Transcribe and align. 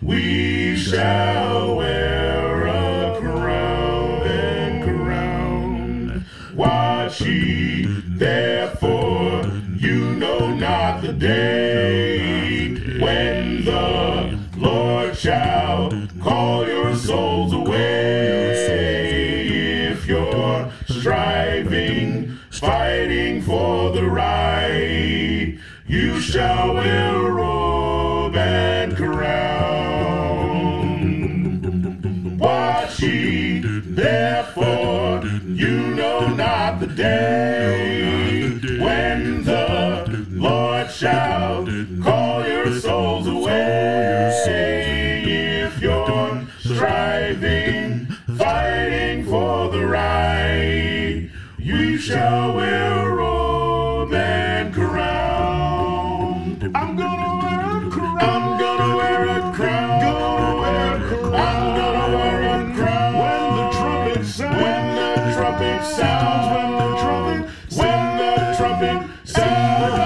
We 0.00 0.76
shall 0.76 1.76
wear 1.76 2.66
a 2.66 3.20
crown 3.20 4.22
and 4.26 4.84
crown. 4.84 6.24
Watch 6.54 7.20
ye, 7.20 7.84
therefore, 8.06 9.42
you 9.76 10.14
know 10.14 10.54
not 10.54 11.02
the 11.02 11.12
day 11.12 12.70
when 12.98 13.64
the 13.64 14.38
Lord 14.56 15.16
shall 15.16 15.90
call 16.22 16.66
your 16.66 16.77
fighting 22.50 23.42
for 23.42 23.92
the 23.92 24.04
right, 24.04 25.58
you 25.86 26.20
shall 26.20 26.74
wear 26.74 27.14
robe 27.32 28.36
and 28.36 28.96
crown. 28.96 29.78
Watch 32.38 33.00
ye, 33.02 33.60
therefore, 33.60 35.22
you 35.44 35.80
know 35.94 36.28
not 36.28 36.80
the 36.80 36.86
day 36.86 38.50
when 38.78 39.44
the 39.44 40.26
Lord 40.30 40.90
shall 40.90 41.66
call 42.02 42.46
your 42.46 42.72
souls 42.80 43.26
away. 43.26 44.32
If 44.46 45.82
you're 45.82 46.46
striving, 46.60 48.06
fighting 48.36 49.24
for 49.24 49.68
the 49.70 49.84
right, 49.86 50.17
you 51.98 52.04
shall 52.04 52.54
wear 52.54 53.10
robe. 53.10 54.12
I'm 56.74 56.96
gonna 56.96 57.42
wear 57.42 57.60
a 57.76 57.90
crown. 57.90 58.18
I'm 58.20 58.58
gonna 58.60 58.96
wear 58.96 59.22
a 59.26 59.52
crown. 59.52 60.00
Gonna 60.00 60.60
wear 60.60 60.94
a 60.94 61.08
crown. 61.08 61.34
I'm 61.34 61.76
gonna 61.76 62.16
wear 62.16 62.42
a 62.44 62.74
crown. 62.76 63.12
When 63.18 63.42
the 63.56 63.64
trumpet 63.76 64.24
sounds. 64.26 64.62
When 64.62 64.84
the 64.94 65.08
trumpet 65.34 65.80
sounds. 65.84 66.44
When 66.54 66.70
the 66.78 66.88
trumpet. 67.02 67.40
When 67.78 68.00
the 68.18 68.32
trumpet 68.56 68.98
sounds. 69.24 69.97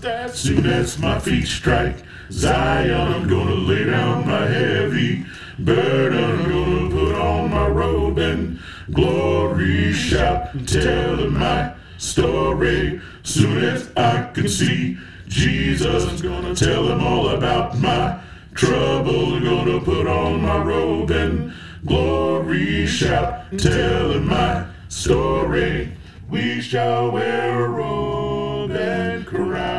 Soon 0.00 0.66
as 0.66 0.96
my 1.00 1.18
feet 1.18 1.48
strike 1.48 2.04
Zion, 2.30 3.12
I'm 3.12 3.28
gonna 3.28 3.54
lay 3.54 3.82
down 3.82 4.28
my 4.28 4.46
heavy 4.46 5.24
burden. 5.58 6.40
I'm 6.40 6.48
gonna 6.48 6.90
put 6.90 7.14
on 7.16 7.50
my 7.50 7.66
robe 7.66 8.18
and 8.18 8.60
glory 8.92 9.92
shout 9.92 10.54
and 10.54 10.68
tell 10.68 11.16
them 11.16 11.36
my 11.36 11.74
story. 11.96 13.00
Soon 13.24 13.64
as 13.64 13.90
I 13.96 14.30
can 14.34 14.48
see 14.48 14.98
Jesus, 15.26 16.04
I'm 16.04 16.18
gonna 16.18 16.54
tell 16.54 16.86
them 16.86 17.04
all 17.04 17.30
about 17.30 17.76
my 17.78 18.20
trouble. 18.54 19.34
I'm 19.34 19.42
gonna 19.42 19.80
put 19.80 20.06
on 20.06 20.42
my 20.42 20.58
robe 20.58 21.10
and 21.10 21.52
glory 21.84 22.86
shout, 22.86 23.50
tell 23.58 24.10
them 24.10 24.28
my 24.28 24.66
story. 24.88 25.92
We 26.30 26.60
shall 26.60 27.10
wear 27.10 27.64
a 27.64 27.68
robe 27.68 28.70
and 28.72 29.26
crown. 29.26 29.77